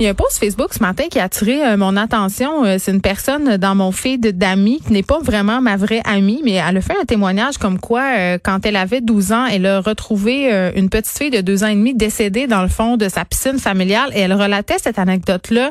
[0.00, 2.64] Il y a un post Facebook ce matin qui a attiré euh, mon attention.
[2.64, 6.42] Euh, c'est une personne dans mon feed d'amis qui n'est pas vraiment ma vraie amie,
[6.44, 9.66] mais elle a fait un témoignage comme quoi, euh, quand elle avait 12 ans, elle
[9.66, 13.08] a retrouvé une petite fille de deux ans et demi décédée dans le fond de
[13.08, 15.70] sa piscine familiale et elle relatait cette anecdote-là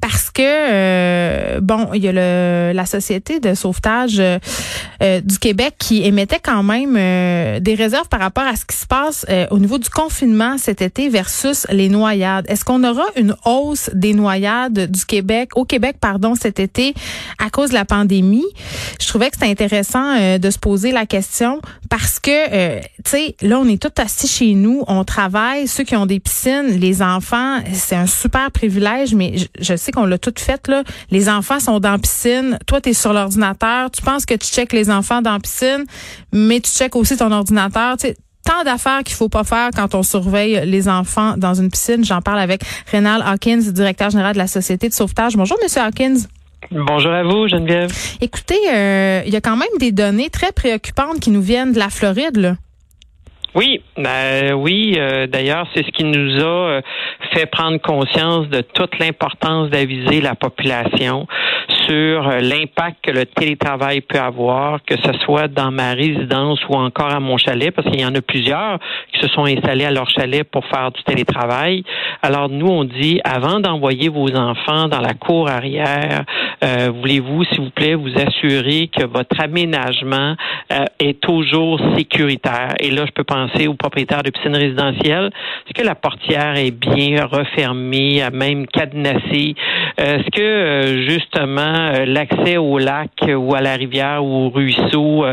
[0.00, 4.20] parce que, bon, il y a le, la Société de sauvetage
[5.00, 6.94] du Québec qui émettait quand même
[7.60, 11.08] des réserves par rapport à ce qui se passe au niveau du confinement cet été
[11.08, 12.46] versus les noyades.
[12.48, 16.94] Est-ce qu'on aura une hausse des noyades du Québec, au Québec, pardon, cet été
[17.38, 18.44] à cause de la pandémie?
[19.00, 23.10] Je trouvais que c'était intéressant euh, de se poser la question parce que, euh, tu
[23.10, 26.78] sais, là, on est tous assis chez nous, on travaille, ceux qui ont des piscines,
[26.78, 30.82] les enfants, c'est un super privilège, mais je, sais qu'on l'a tout fait, là.
[31.10, 34.46] Les enfants sont dans la piscine, toi, tu es sur l'ordinateur, tu penses que tu
[34.46, 35.84] checkes les enfants dans la piscine,
[36.32, 39.94] mais tu checkes aussi ton ordinateur, tu sais, tant d'affaires qu'il faut pas faire quand
[39.94, 42.04] on surveille les enfants dans une piscine.
[42.04, 45.36] J'en parle avec Rénal Hawkins, directeur général de la Société de sauvetage.
[45.36, 46.26] Bonjour, Monsieur Hawkins.
[46.70, 47.92] Bonjour à vous, Geneviève.
[48.20, 51.78] Écoutez, euh, il y a quand même des données très préoccupantes qui nous viennent de
[51.78, 52.36] la Floride.
[52.36, 52.56] Là.
[53.54, 54.96] Oui, ben, oui.
[54.98, 56.80] Euh, d'ailleurs, c'est ce qui nous a euh,
[57.32, 61.28] fait prendre conscience de toute l'importance d'aviser la population
[61.86, 66.74] sur euh, l'impact que le télétravail peut avoir, que ce soit dans ma résidence ou
[66.74, 68.80] encore à mon chalet, parce qu'il y en a plusieurs
[69.12, 71.84] qui se sont installés à leur chalet pour faire du télétravail.
[72.22, 76.24] Alors nous, on dit avant d'envoyer vos enfants dans la cour arrière,
[76.62, 80.34] voulez-vous, s'il vous plaît, vous assurer que votre aménagement
[80.98, 82.74] est toujours sécuritaire?
[82.80, 85.30] Et là, je peux penser aux propriétaires de piscines résidentielles.
[85.66, 89.54] Est-ce que la portière est bien refermée, même cadenassée?
[90.00, 94.48] Euh, est-ce que euh, justement euh, l'accès au lac ou à la rivière ou au
[94.50, 95.24] ruisseau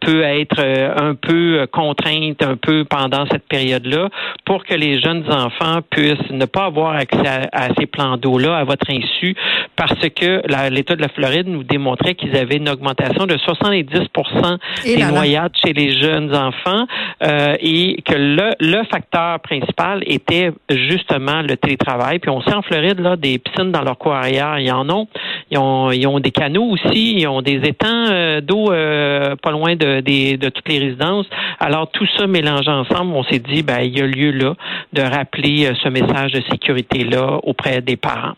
[0.00, 0.60] peut être
[0.96, 4.08] un peu contrainte un peu pendant cette période-là
[4.44, 8.64] pour que les jeunes enfants puissent ne pas avoir accès à, ces plans d'eau-là à
[8.64, 9.34] votre insu?
[9.76, 15.04] Parce que l'État de la Floride nous démontrait qu'ils avaient une augmentation de 70% des
[15.04, 16.86] noyades chez les jeunes enfants.
[17.20, 22.20] Euh, et que le, le facteur principal était justement le télétravail.
[22.20, 25.08] Puis on sait en Floride, là, des piscines dans leur cour arrière, ils en ont.
[25.50, 30.48] Ils ont, des canaux aussi, ils ont des étangs euh, d'eau euh, pas loin de,
[30.48, 31.26] toutes les résidences.
[31.58, 34.54] Alors tout ça mélangé ensemble, on s'est dit, ben, il y a lieu là
[34.92, 38.34] de rappeler ce message de sécurité-là auprès des parents.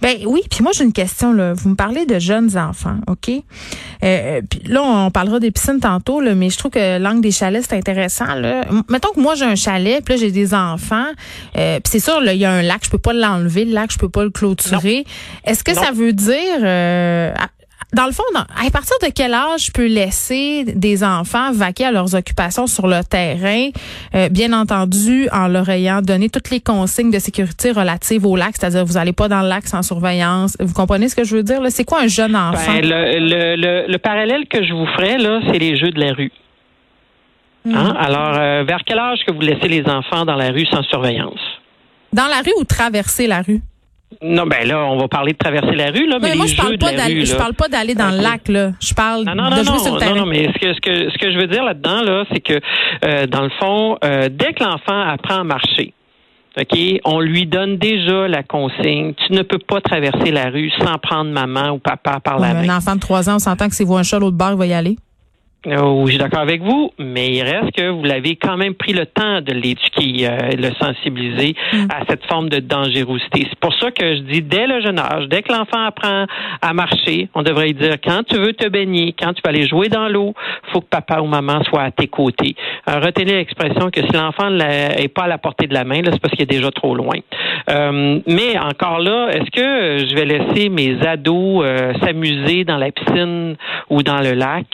[0.00, 1.52] Ben oui, puis moi j'ai une question là.
[1.54, 3.30] Vous me parlez de jeunes enfants, ok?
[4.04, 7.32] Euh, Puis là on parlera des piscines tantôt là, mais je trouve que l'angle des
[7.32, 8.64] chalets c'est intéressant là.
[8.88, 11.06] Mettons que moi j'ai un chalet, puis là j'ai des enfants,
[11.56, 13.72] euh, puis c'est sûr là il y a un lac, je peux pas l'enlever, le
[13.72, 15.04] lac je peux pas le clôturer.
[15.44, 17.32] Est-ce que ça veut dire euh,
[17.94, 21.90] dans le fond, à partir de quel âge je peux laisser des enfants vaquer à
[21.90, 23.70] leurs occupations sur le terrain,
[24.14, 28.56] euh, bien entendu en leur ayant donné toutes les consignes de sécurité relatives au lac,
[28.58, 30.54] c'est-à-dire vous n'allez pas dans le lac sans surveillance.
[30.60, 31.60] Vous comprenez ce que je veux dire?
[31.70, 32.72] C'est quoi un jeune ben, enfant?
[32.82, 36.32] le, parallèle que je vous ferai, là, c'est les jeux de la rue.
[37.64, 37.74] Hmm.
[37.74, 37.94] Hein?
[37.98, 41.40] Alors, euh, vers quel âge que vous laissez les enfants dans la rue sans surveillance?
[42.12, 43.62] Dans la rue ou traverser la rue?
[44.22, 46.78] Non, ben là, on va parler de traverser la rue, là, mais, moi, je parle
[46.78, 48.72] pas d'aller, je parle pas d'aller dans le lac, là.
[48.80, 50.14] Je parle de jouer sur le terrain.
[50.14, 52.40] Non, non, mais ce que, ce que, ce que je veux dire là-dedans, là, c'est
[52.40, 52.58] que,
[53.04, 55.92] euh, dans le fond, euh, dès que l'enfant apprend à marcher,
[56.58, 59.14] OK, on lui donne déjà la consigne.
[59.26, 62.68] Tu ne peux pas traverser la rue sans prendre maman ou papa par la main.
[62.68, 64.58] Un enfant de trois ans, on s'entend que s'il voit un chat l'autre bord, il
[64.58, 64.96] va y aller.
[65.66, 68.92] Oh, je suis d'accord avec vous, mais il reste que vous l'avez quand même pris
[68.92, 71.86] le temps de l'éduquer, euh, le sensibiliser mm.
[71.90, 73.48] à cette forme de dangerosité.
[73.50, 76.26] C'est pour ça que je dis dès le jeune âge, dès que l'enfant apprend
[76.62, 79.66] à marcher, on devrait lui dire quand tu veux te baigner, quand tu vas aller
[79.66, 80.32] jouer dans l'eau,
[80.72, 82.54] faut que papa ou maman soit à tes côtés.
[82.88, 86.20] Euh, retenez l'expression que si l'enfant n'est pas à la portée de la main, c'est
[86.20, 87.18] parce qu'il est déjà trop loin.
[87.70, 92.90] Euh, mais encore là, est-ce que je vais laisser mes ados euh, s'amuser dans la
[92.90, 93.56] piscine
[93.90, 94.66] ou dans le lac?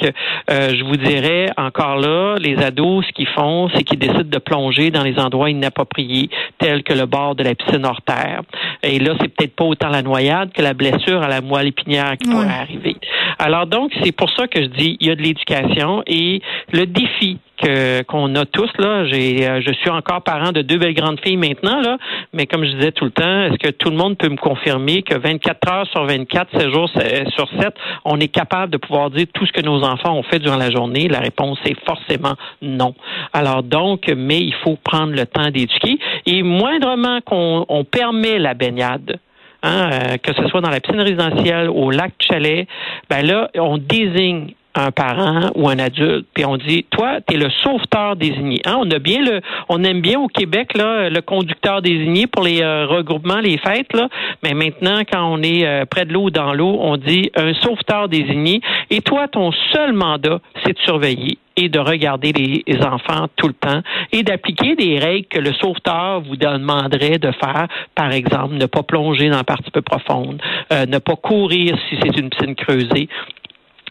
[0.49, 4.91] je vous dirais encore là, les ados, ce qu'ils font, c'est qu'ils décident de plonger
[4.91, 6.28] dans les endroits inappropriés,
[6.59, 8.43] tels que le bord de la piscine hors terre.
[8.83, 12.16] Et là, c'est peut-être pas autant la noyade que la blessure à la moelle épinière
[12.19, 12.97] qui pourrait arriver.
[13.39, 16.41] Alors donc, c'est pour ça que je dis, il y a de l'éducation et
[16.72, 17.39] le défi
[18.09, 19.07] qu'on a tous là.
[19.07, 21.98] J'ai, euh, je suis encore parent de deux belles grandes filles maintenant là,
[22.33, 25.03] mais comme je disais tout le temps, est-ce que tout le monde peut me confirmer
[25.03, 29.27] que 24 heures sur 24, 7 jours sur 7, on est capable de pouvoir dire
[29.33, 31.09] tout ce que nos enfants ont fait durant la journée?
[31.09, 32.95] La réponse est forcément non.
[33.33, 38.54] Alors donc, mais il faut prendre le temps d'éduquer et moindrement qu'on on permet la
[38.54, 39.19] baignade.
[39.65, 42.69] Hein, euh, que ce soit dans la piscine résidentielle, au lac Chalet,
[43.09, 47.39] ben là, on désigne un parent ou un adulte, puis on dit, toi, tu es
[47.39, 48.61] le sauveteur désigné.
[48.66, 48.77] Hein?
[48.78, 49.41] On a bien le,
[49.71, 53.95] on aime bien au Québec là, le conducteur désigné pour les euh, regroupements, les fêtes,
[53.95, 54.09] là,
[54.43, 57.55] mais maintenant, quand on est euh, près de l'eau ou dans l'eau, on dit un
[57.55, 58.60] sauveteur désigné.
[58.91, 63.54] Et toi, ton seul mandat, c'est de surveiller et de regarder les enfants tout le
[63.54, 63.80] temps
[64.12, 67.68] et d'appliquer des règles que le sauveteur vous demanderait de faire.
[67.95, 70.41] Par exemple, ne pas plonger dans la partie peu profonde,
[70.72, 73.09] euh, ne pas courir si c'est une piscine creusée.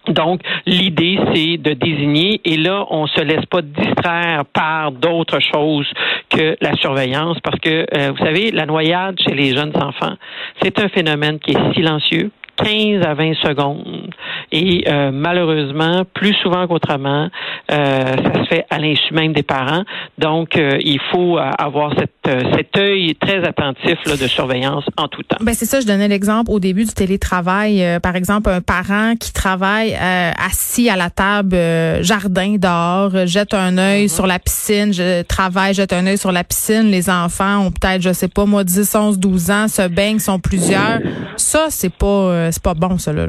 [0.08, 5.90] Donc, l'idée, c'est de désigner, et là, on se laisse pas distraire par d'autres choses
[6.30, 10.16] que la surveillance, parce que, euh, vous savez, la noyade chez les jeunes enfants,
[10.62, 12.32] c'est un phénomène qui est silencieux,
[12.64, 14.10] 15 à 20 secondes.
[14.52, 17.28] Et euh, malheureusement, plus souvent qu'autrement,
[17.72, 19.84] euh, ça se fait à l'insu même des parents.
[20.18, 25.24] Donc, euh, il faut avoir cette, cet œil très attentif là, de surveillance en tout
[25.24, 25.38] temps.
[25.42, 27.84] Ben c'est ça, je donnais l'exemple au début du télétravail.
[28.02, 31.58] par exemple, un parent qui travaille assis à la table
[32.02, 34.16] jardin dehors, jette un œil mm-hmm.
[34.16, 36.92] sur la piscine, je travaille, jette un œil sur la piscine.
[36.92, 40.40] Les enfants ont peut-être, je sais pas, moi, 10, 11, 12 ans, se baignent, sont
[40.40, 41.00] plusieurs.
[41.38, 43.28] Ça, c'est pas c'est pas bon, ça, là.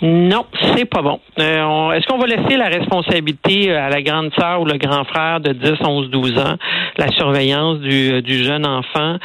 [0.00, 0.46] Non,
[0.76, 1.18] c'est pas bon.
[1.40, 5.02] Euh, est-ce qu'on va laisser la responsabilité euh, à la grande sœur ou le grand
[5.02, 6.54] frère de 10, 11, 12 ans,
[6.96, 9.16] la surveillance du, euh, jeune enfant?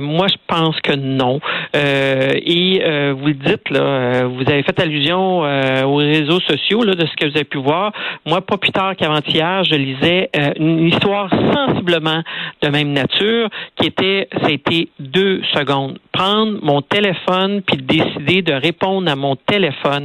[0.00, 1.40] moi, je pense que non.
[1.74, 2.80] et
[3.12, 7.28] vous le dites, là, vous avez fait allusion aux réseaux sociaux là, de ce que
[7.28, 7.92] vous avez pu voir.
[8.24, 12.22] Moi, pas plus tard qu'avant-hier, je lisais une histoire sensiblement
[12.62, 15.98] de même nature qui était, été deux secondes.
[16.12, 19.97] Prendre mon téléphone puis décider de répondre à mon téléphone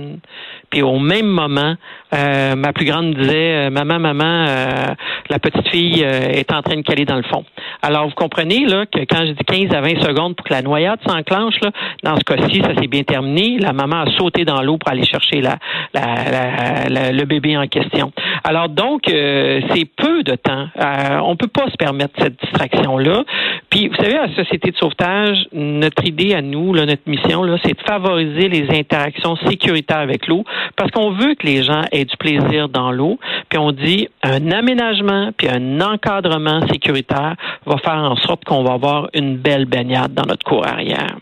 [0.69, 1.75] puis au même moment,
[2.13, 4.93] euh, ma plus grande disait, euh, maman, maman, euh,
[5.29, 7.45] la petite fille est en train de caler dans le fond.
[7.81, 10.61] Alors vous comprenez là que quand je dis 15 à 20 secondes pour que la
[10.61, 11.71] noyade s'enclenche, là,
[12.03, 13.57] dans ce cas-ci, ça s'est bien terminé.
[13.59, 15.57] La maman a sauté dans l'eau pour aller chercher la,
[15.93, 18.11] le bébé en question.
[18.43, 20.67] Alors donc, c'est peu de temps.
[21.23, 23.23] on peut pas se permettre cette distraction-là.
[23.69, 27.43] Puis, vous savez, à la Société de sauvetage, notre idée à nous, là, notre mission,
[27.43, 30.43] là, c'est de favoriser les interactions sécuritaires avec l'eau
[30.75, 33.19] parce qu'on veut que les gens aient du plaisir dans l'eau.
[33.49, 37.35] Puis on dit un aménagement puis un encadrement sécuritaire
[37.65, 41.17] va faire en sorte qu'on va avoir une belle baignade dans notre cour arrière.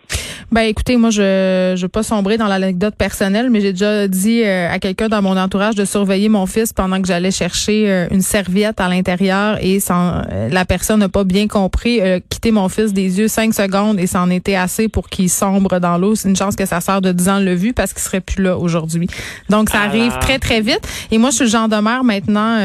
[0.52, 4.44] Ben écoutez, moi je je veux pas sombrer dans l'anecdote personnelle, mais j'ai déjà dit
[4.44, 8.08] euh, à quelqu'un dans mon entourage de surveiller mon fils pendant que j'allais chercher euh,
[8.12, 12.68] une serviette à l'intérieur et sans euh, la personne n'a pas bien compris quitter mon
[12.68, 16.16] fils des yeux cinq secondes et c'en était assez pour qu'il sombre dans l'eau.
[16.16, 18.44] C'est une chance que sa sœur de 10 ans l'a vu parce qu'il serait plus
[18.44, 19.08] là aujourd'hui.
[19.50, 22.58] Donc ça arrive très très vite et moi je suis le genre de mère maintenant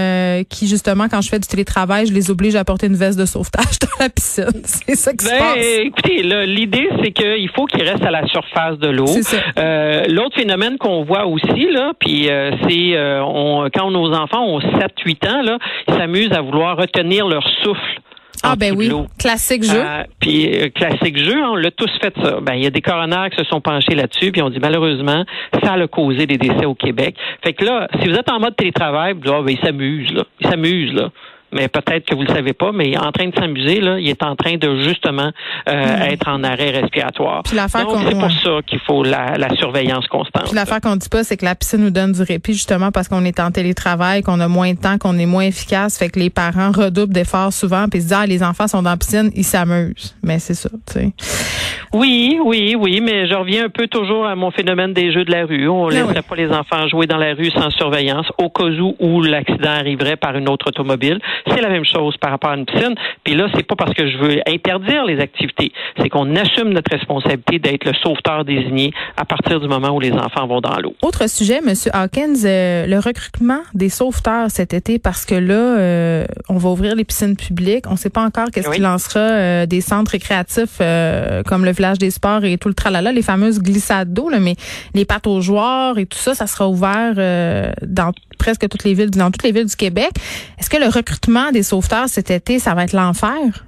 [0.48, 3.26] qui justement quand je fais du télétravail, je les oblige à porter une veste de
[3.26, 4.44] sauvetage dans la piscine.
[4.64, 5.66] C'est ça qui se ben, passe.
[5.84, 9.06] Écoutez, l'idée c'est qu'il faut qui reste à la surface de l'eau.
[9.58, 14.60] Euh, L'autre phénomène qu'on voit aussi, là, puis euh, c'est euh, quand nos enfants ont
[14.60, 15.58] 7-8 ans, là,
[15.88, 18.00] ils s'amusent à vouloir retenir leur souffle.
[18.42, 19.82] Ah ben oui, classique jeu.
[19.82, 22.38] Euh, puis classique jeu, on l'a tous fait ça.
[22.42, 25.24] Ben il y a des coronaires qui se sont penchés là-dessus, puis on dit malheureusement
[25.64, 27.16] ça a causé des décès au Québec.
[27.42, 30.12] Fait que là, si vous êtes en mode télétravail, vous dites, ah, ben, ils s'amusent
[30.12, 31.10] là, ils s'amusent là
[31.56, 34.22] mais peut-être que vous le savez pas, mais en train de s'amuser, là, il est
[34.22, 35.30] en train de justement
[35.68, 36.02] euh, hmm.
[36.02, 37.42] être en arrêt respiratoire.
[37.42, 40.44] Donc, c'est pour ça qu'il faut la, surveillance constante.
[40.44, 43.08] Puis l'affaire qu'on dit pas, c'est que la piscine nous donne du répit, justement, parce
[43.08, 46.18] qu'on est en télétravail, qu'on a moins de temps, qu'on est moins efficace, fait que
[46.18, 49.30] les parents redoublent d'efforts souvent, puis se disent, ah, les enfants sont dans la piscine,
[49.34, 50.14] ils s'amusent.
[50.22, 51.12] Mais c'est ça, tu sais.
[51.92, 55.30] Oui, oui, oui, mais je reviens un peu toujours à mon phénomène des jeux de
[55.30, 55.68] la rue.
[55.68, 58.64] On ne ah laisserait pas les enfants jouer dans la rue sans surveillance, au cas
[58.64, 61.18] où, où l'accident arriverait par une autre automobile.
[61.48, 62.94] C'est la même chose par rapport à une piscine.
[63.24, 66.90] Puis là, c'est pas parce que je veux interdire les activités, c'est qu'on assume notre
[66.90, 70.94] responsabilité d'être le sauveteur désigné à partir du moment où les enfants vont dans l'eau.
[71.02, 76.24] Autre sujet, Monsieur Hawkins, euh, le recrutement des sauveteurs cet été, parce que là, euh,
[76.48, 77.86] on va ouvrir les piscines publiques.
[77.88, 80.78] On ne sait pas encore qu'est-ce qui lancera euh, des centres récréatifs
[81.46, 84.56] comme le village des sports et tout le tralala, les fameuses glissades d'eau, mais
[84.94, 87.14] les pattes aux joueurs et tout ça, ça sera ouvert
[87.82, 90.10] dans presque toutes les villes, dans toutes les villes du Québec.
[90.58, 93.64] Est-ce que le recrutement des sauveteurs cet été, ça va être l'enfer?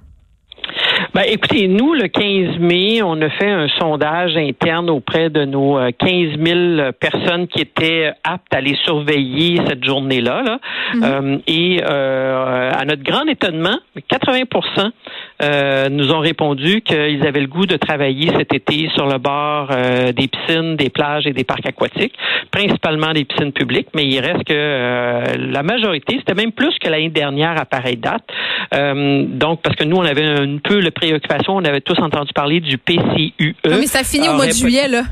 [1.14, 5.76] Ben, écoutez, nous, le 15 mai, on a fait un sondage interne auprès de nos
[5.76, 10.42] 15 euh, 000 personnes qui étaient aptes à les surveiller cette journée-là.
[10.42, 10.58] Là.
[10.94, 11.04] Mm-hmm.
[11.04, 14.90] Euh, et euh, à notre grand étonnement, 80
[15.40, 19.68] euh, nous ont répondu qu'ils avaient le goût de travailler cet été sur le bord
[19.70, 22.14] euh, des piscines, des plages et des parcs aquatiques,
[22.50, 26.88] principalement des piscines publiques, mais il reste que euh, la majorité, c'était même plus que
[26.88, 28.24] l'année dernière à pareille date.
[28.72, 32.60] donc, parce que nous, on avait un peu la préoccupation, on avait tous entendu parler
[32.60, 33.54] du PCUE.
[33.64, 35.02] mais ça finit au mois de juillet, là.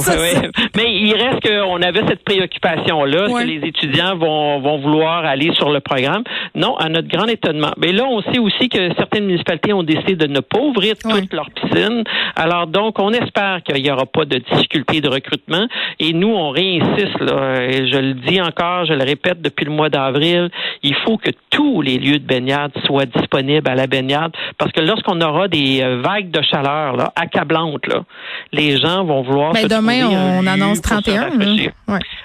[0.76, 5.72] Mais il reste qu'on avait cette préoccupation-là, que les étudiants vont, vont vouloir aller sur
[5.72, 6.24] le programme.
[6.56, 7.72] Non, à notre grand étonnement.
[7.78, 11.34] Mais là, on sait aussi que certaines municipalités ont décidé de ne pas ouvrir toutes
[11.34, 12.04] leurs piscines.
[12.36, 15.68] Alors donc, on espère qu'il n'y aura pas de difficultés de recrutement.
[16.00, 19.72] Et nous, on réinsiste, là, et je le dis encore, je le répète depuis le
[19.72, 20.50] mois d'avril,
[20.84, 24.82] il faut que tous les lieux de baignade soient disponibles à la baignade, parce que
[24.82, 28.04] lorsqu'on aura des euh, vagues de chaleur là, accablantes, là,
[28.52, 31.30] les gens vont vouloir ben, se demain, on annonce 31.
[31.40, 31.70] Oui,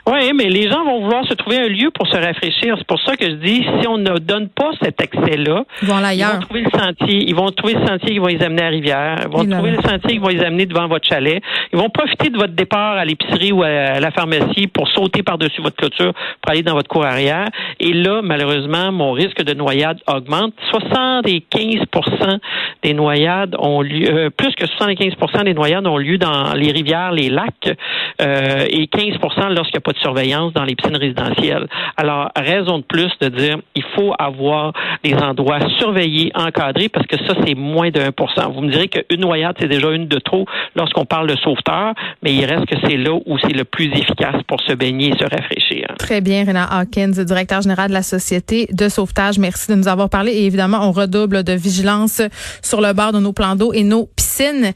[0.07, 2.75] ouais, mais les gens vont vouloir se trouver un lieu pour se rafraîchir.
[2.79, 5.89] C'est pour ça que je dis, si on ne donne pas cet accès-là, ils,
[6.25, 7.20] vont trouver le sentier.
[7.27, 9.17] Ils vont trouver le sentier qui va les amener à Rivière.
[9.23, 11.43] Ils vont trouver le sentier qui va les amener devant votre chalet.
[11.73, 15.61] Ils vont profiter de votre départ à l'épicerie ou à la pharmacie pour sauter par-dessus
[15.63, 17.49] votre clôture pour aller dans votre cour arrière.
[17.79, 20.55] Et là, malheureusement, mon risque de noyade augmente.
[20.73, 22.39] 75%
[22.83, 27.13] des noyades ont lieu, euh, plus que 75% des noyades ont lieu dans les rivières,
[27.13, 27.77] les lacs,
[28.23, 31.67] euh, et 15% lorsqu'il n'y a pas de surveillance dans les piscines résidentielles.
[31.97, 34.73] Alors, raison de plus de dire, il faut avoir
[35.03, 39.21] des endroits surveillés, encadrés, parce que ça, c'est moins de 1% Vous me direz qu'une
[39.21, 42.97] noyade, c'est déjà une de trop lorsqu'on parle de sauveteur, mais il reste que c'est
[42.97, 45.87] là où c'est le plus efficace pour se baigner et se rafraîchir.
[45.99, 49.39] Très bien, Réna Hawkins, directeur général de la Société de sauvetage.
[49.39, 50.33] Merci de nous avoir parlé.
[50.33, 52.23] Et évidemment, on redouble de vigilance
[52.63, 54.65] sur le bord de nos plans d'eau et nos piscines.